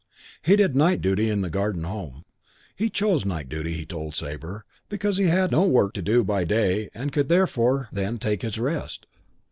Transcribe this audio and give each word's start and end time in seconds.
He 0.41 0.55
did 0.55 0.75
night 0.75 0.99
duty 0.99 1.29
in 1.29 1.41
the 1.41 1.51
Garden 1.51 1.83
Home. 1.83 2.25
He 2.75 2.89
chose 2.89 3.23
night 3.23 3.49
duty, 3.49 3.73
he 3.75 3.85
told 3.85 4.15
Sabre, 4.15 4.65
because 4.89 5.17
he 5.17 5.25
had 5.27 5.51
no 5.51 5.61
work 5.63 5.93
to 5.93 6.01
do 6.01 6.23
by 6.23 6.43
day 6.43 6.89
and 6.95 7.13
could 7.13 7.29
therefore 7.29 7.87
then 7.91 8.17
take 8.17 8.41
his 8.41 8.57
rest. 8.57 9.05